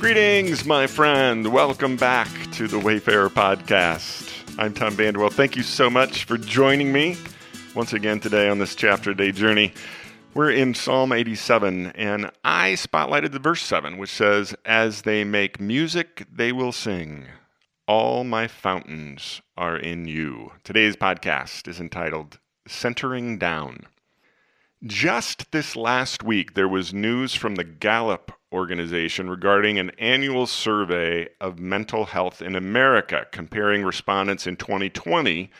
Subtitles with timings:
[0.00, 1.52] Greetings, my friend.
[1.52, 4.32] Welcome back to the Wayfarer Podcast.
[4.58, 5.30] I'm Tom Vanderwell.
[5.30, 7.18] Thank you so much for joining me
[7.74, 9.74] once again today on this chapter day journey.
[10.32, 15.60] We're in Psalm 87, and I spotlighted the verse 7, which says, As they make
[15.60, 17.26] music, they will sing.
[17.86, 20.52] All my fountains are in you.
[20.64, 23.80] Today's podcast is entitled Centering Down.
[24.82, 31.28] Just this last week, there was news from the Gallup organization regarding an annual survey
[31.40, 35.50] of mental health in America, comparing respondents in 2020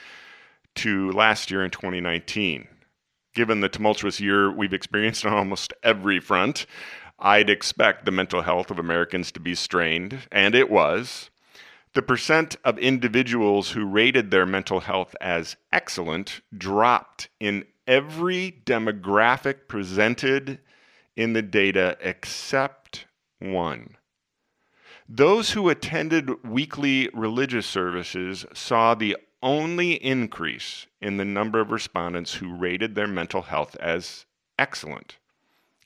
[0.77, 2.66] to last year in 2019.
[3.34, 6.66] Given the tumultuous year we've experienced on almost every front,
[7.19, 11.30] I'd expect the mental health of Americans to be strained, and it was.
[11.92, 19.66] The percent of individuals who rated their mental health as excellent dropped in every demographic
[19.66, 20.61] presented
[21.16, 23.06] in the data except
[23.38, 23.96] one.
[25.09, 32.34] Those who attended weekly religious services saw the only increase in the number of respondents
[32.34, 34.27] who rated their mental health as
[34.58, 35.16] excellent.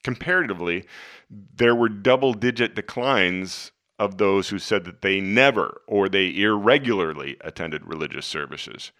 [0.02, 0.84] Comparatively,
[1.30, 7.36] there were double digit declines of those who said that they never or they irregularly
[7.40, 8.92] attended religious services.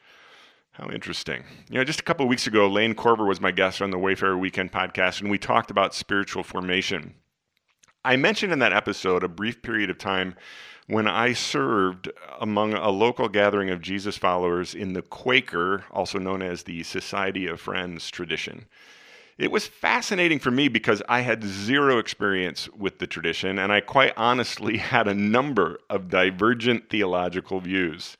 [0.74, 1.44] How interesting.
[1.70, 4.36] You know, just a couple weeks ago, Lane Corver was my guest on the Wayfarer
[4.36, 7.14] Weekend podcast, and we talked about spiritual formation.
[8.04, 10.34] I mentioned in that episode a brief period of time
[10.88, 16.42] when I served among a local gathering of Jesus followers in the Quaker, also known
[16.42, 18.66] as the Society of Friends tradition.
[19.38, 23.80] It was fascinating for me because I had zero experience with the tradition, and I
[23.80, 28.16] quite honestly had a number of divergent theological views.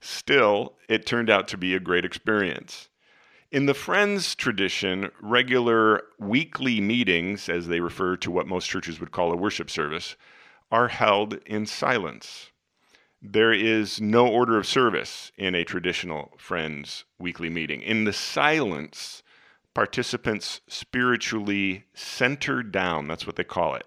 [0.00, 2.88] Still, it turned out to be a great experience.
[3.50, 9.10] In the Friends tradition, regular weekly meetings, as they refer to what most churches would
[9.10, 10.16] call a worship service,
[10.70, 12.50] are held in silence.
[13.22, 17.80] There is no order of service in a traditional Friends weekly meeting.
[17.80, 19.22] In the silence,
[19.74, 23.08] participants spiritually center down.
[23.08, 23.86] That's what they call it.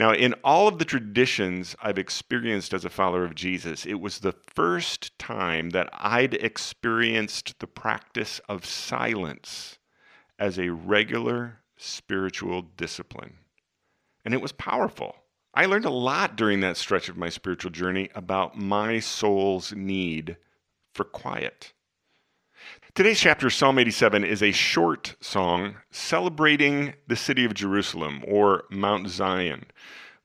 [0.00, 4.20] Now, in all of the traditions I've experienced as a follower of Jesus, it was
[4.20, 9.76] the first time that I'd experienced the practice of silence
[10.38, 13.34] as a regular spiritual discipline.
[14.24, 15.16] And it was powerful.
[15.52, 20.38] I learned a lot during that stretch of my spiritual journey about my soul's need
[20.94, 21.74] for quiet.
[22.94, 29.08] Today's chapter, Psalm 87, is a short song celebrating the city of Jerusalem or Mount
[29.08, 29.64] Zion,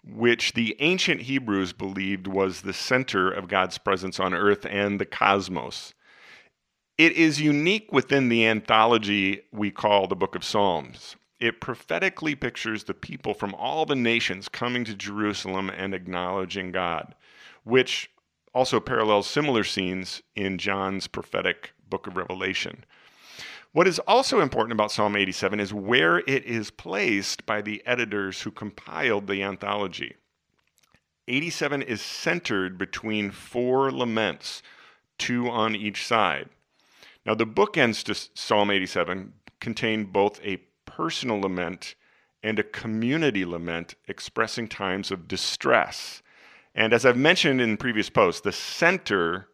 [0.04, 5.06] which the ancient Hebrews believed was the center of God's presence on earth and the
[5.06, 5.94] cosmos.
[6.98, 11.16] It is unique within the anthology we call the Book of Psalms.
[11.40, 17.14] It prophetically pictures the people from all the nations coming to Jerusalem and acknowledging God,
[17.64, 18.10] which
[18.56, 22.86] also parallels similar scenes in John's prophetic book of Revelation.
[23.74, 28.42] What is also important about Psalm 87 is where it is placed by the editors
[28.42, 30.16] who compiled the anthology.
[31.28, 34.64] 87 is centered between four laments,
[35.18, 36.48] two on each side.
[37.26, 41.96] Now, the bookends to Psalm 87 contain both a personal lament
[42.42, 46.22] and a community lament expressing times of distress.
[46.76, 49.48] And as I've mentioned in previous posts, the center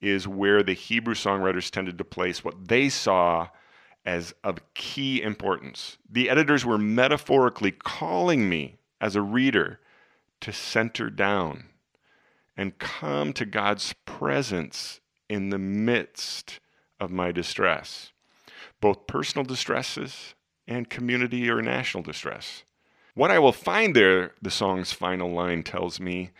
[0.00, 3.48] is where the Hebrew songwriters tended to place what they saw
[4.04, 5.98] as of key importance.
[6.10, 9.80] The editors were metaphorically calling me as a reader
[10.40, 11.66] to center down
[12.56, 16.58] and come to God's presence in the midst
[16.98, 18.12] of my distress,
[18.80, 20.34] both personal distresses
[20.66, 22.64] and community or national distress.
[23.14, 26.30] What I will find there, the song's final line tells me,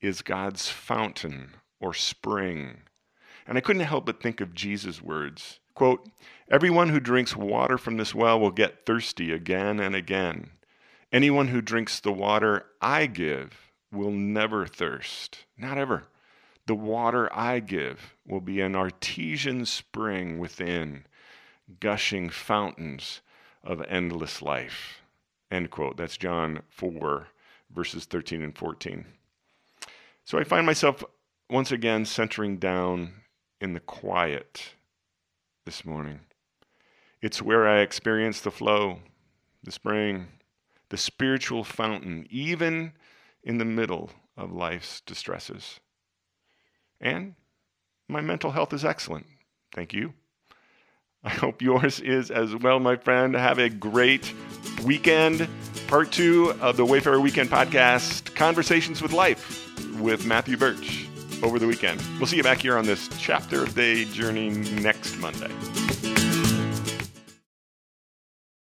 [0.00, 2.82] is God's fountain or spring
[3.50, 5.58] and I couldn't help but think of Jesus' words.
[5.74, 6.08] Quote,
[6.48, 10.50] Everyone who drinks water from this well will get thirsty again and again.
[11.12, 15.46] Anyone who drinks the water I give will never thirst.
[15.58, 16.04] Not ever.
[16.66, 21.06] The water I give will be an artesian spring within,
[21.80, 23.20] gushing fountains
[23.64, 25.02] of endless life.
[25.50, 25.96] End quote.
[25.96, 27.26] That's John 4,
[27.74, 29.06] verses 13 and 14.
[30.30, 31.02] So I find myself
[31.50, 33.14] once again centering down
[33.60, 34.74] in the quiet
[35.66, 36.20] this morning.
[37.20, 39.00] It's where I experience the flow,
[39.64, 40.28] the spring,
[40.88, 42.92] the spiritual fountain, even
[43.42, 45.80] in the middle of life's distresses.
[47.00, 47.34] And
[48.08, 49.26] my mental health is excellent.
[49.74, 50.14] Thank you.
[51.24, 53.34] I hope yours is as well, my friend.
[53.34, 54.32] Have a great
[54.84, 55.46] weekend.
[55.86, 59.66] Part two of the Wayfarer Weekend podcast, Conversations with Life
[60.00, 61.06] with Matthew Birch
[61.42, 62.02] over the weekend.
[62.18, 65.50] We'll see you back here on this chapter of day journey next Monday.